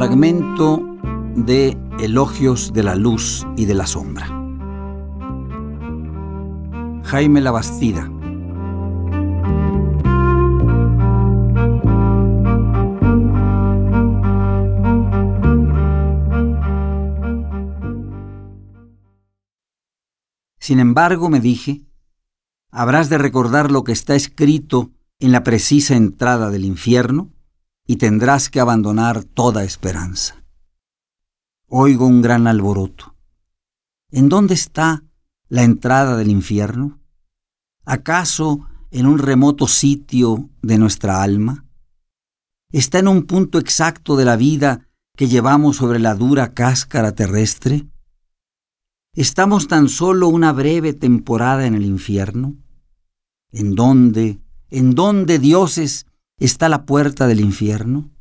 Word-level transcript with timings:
Fragmento 0.00 0.80
de 1.36 1.76
Elogios 2.00 2.72
de 2.72 2.82
la 2.82 2.94
Luz 2.94 3.46
y 3.56 3.66
de 3.66 3.74
la 3.74 3.86
Sombra. 3.86 4.26
Jaime 7.04 7.40
Labastida. 7.40 8.10
Sin 20.60 20.78
embargo, 20.78 21.30
me 21.30 21.40
dije, 21.40 21.82
habrás 22.70 23.08
de 23.08 23.18
recordar 23.18 23.70
lo 23.70 23.82
que 23.82 23.92
está 23.92 24.14
escrito 24.14 24.90
en 25.18 25.32
la 25.32 25.42
precisa 25.42 25.96
entrada 25.96 26.50
del 26.50 26.64
infierno 26.64 27.32
y 27.86 27.96
tendrás 27.96 28.50
que 28.50 28.60
abandonar 28.60 29.24
toda 29.24 29.64
esperanza. 29.64 30.44
Oigo 31.66 32.06
un 32.06 32.20
gran 32.20 32.46
alboroto. 32.46 33.16
¿En 34.10 34.28
dónde 34.28 34.54
está 34.54 35.02
la 35.48 35.62
entrada 35.62 36.16
del 36.16 36.28
infierno? 36.28 37.00
¿Acaso 37.84 38.68
en 38.90 39.06
un 39.06 39.18
remoto 39.18 39.66
sitio 39.66 40.50
de 40.62 40.78
nuestra 40.78 41.22
alma? 41.22 41.64
¿Está 42.70 42.98
en 42.98 43.08
un 43.08 43.22
punto 43.22 43.58
exacto 43.58 44.16
de 44.16 44.24
la 44.24 44.36
vida 44.36 44.88
que 45.16 45.28
llevamos 45.28 45.76
sobre 45.76 45.98
la 45.98 46.14
dura 46.14 46.52
cáscara 46.52 47.14
terrestre? 47.14 47.86
¿Estamos 49.14 49.66
tan 49.66 49.88
solo 49.88 50.28
una 50.28 50.52
breve 50.52 50.92
temporada 50.92 51.66
en 51.66 51.74
el 51.74 51.84
infierno? 51.84 52.56
¿En 53.50 53.74
dónde, 53.74 54.40
en 54.68 54.94
dónde, 54.94 55.40
dioses, 55.40 56.06
está 56.38 56.68
la 56.68 56.86
puerta 56.86 57.26
del 57.26 57.40
infierno? 57.40 58.12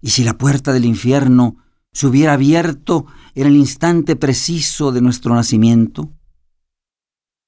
¿Y 0.00 0.10
si 0.10 0.22
la 0.22 0.38
puerta 0.38 0.72
del 0.72 0.84
infierno 0.84 1.56
se 1.92 2.06
hubiera 2.06 2.34
abierto 2.34 3.06
en 3.34 3.48
el 3.48 3.56
instante 3.56 4.14
preciso 4.14 4.92
de 4.92 5.00
nuestro 5.00 5.34
nacimiento? 5.34 6.12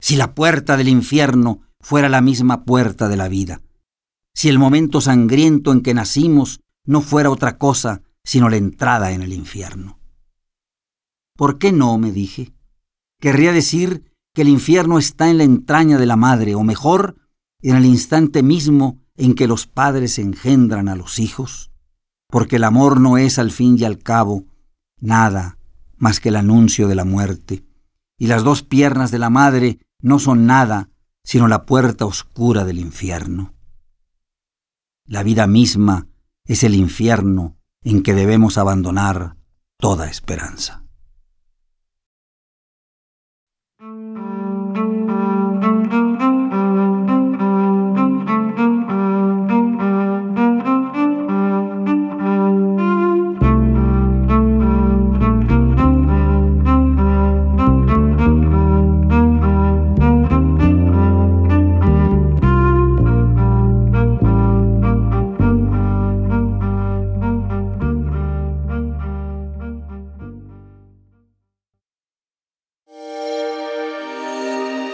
Si 0.00 0.16
la 0.16 0.34
puerta 0.34 0.77
del 0.77 0.88
infierno 0.88 1.61
fuera 1.78 2.08
la 2.08 2.20
misma 2.20 2.64
puerta 2.64 3.08
de 3.08 3.16
la 3.16 3.28
vida, 3.28 3.62
si 4.34 4.48
el 4.48 4.58
momento 4.58 5.00
sangriento 5.00 5.70
en 5.70 5.81
que 5.81 5.94
nacimos 5.94 6.61
no 6.84 7.03
fuera 7.03 7.31
otra 7.31 7.56
cosa 7.56 8.03
sino 8.25 8.48
la 8.48 8.56
entrada 8.56 9.12
en 9.12 9.22
el 9.22 9.33
infierno. 9.33 10.00
¿Por 11.41 11.57
qué 11.57 11.73
no? 11.73 11.97
me 11.97 12.13
dije. 12.13 12.53
Querría 13.19 13.55
decir 13.55 14.13
que 14.35 14.43
el 14.43 14.49
infierno 14.49 14.99
está 14.99 15.31
en 15.31 15.39
la 15.39 15.45
entraña 15.45 15.97
de 15.97 16.05
la 16.05 16.17
madre, 16.17 16.55
o 16.55 16.63
mejor, 16.65 17.17
en 17.63 17.77
el 17.77 17.87
instante 17.87 18.43
mismo 18.43 19.01
en 19.17 19.35
que 19.35 19.47
los 19.47 19.67
padres 19.67 20.19
engendran 20.19 20.87
a 20.91 20.97
los 20.97 21.19
hijos, 21.19 21.73
porque 22.29 22.57
el 22.57 22.65
amor 22.65 23.01
no 23.01 23.17
es 23.17 23.39
al 23.39 23.53
fin 23.53 23.79
y 23.79 23.85
al 23.85 23.97
cabo 24.01 24.45
nada 24.99 25.57
más 25.97 26.21
que 26.21 26.29
el 26.29 26.37
anuncio 26.37 26.89
de 26.89 26.95
la 26.95 27.07
muerte, 27.07 27.65
y 28.19 28.27
las 28.27 28.45
dos 28.45 28.63
piernas 28.63 29.11
de 29.11 29.19
la 29.19 29.31
madre 29.31 29.79
no 30.03 30.19
son 30.19 30.45
nada 30.45 30.91
sino 31.25 31.49
la 31.49 31.65
puerta 31.65 32.05
oscura 32.05 32.67
del 32.67 32.79
infierno. 32.79 33.55
La 35.07 35.23
vida 35.23 35.47
misma 35.47 36.07
es 36.45 36.65
el 36.65 36.75
infierno 36.75 37.57
en 37.83 38.03
que 38.03 38.13
debemos 38.13 38.59
abandonar 38.59 39.39
toda 39.79 40.11
esperanza. 40.11 40.80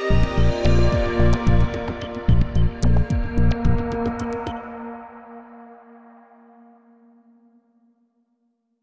you 0.09 0.46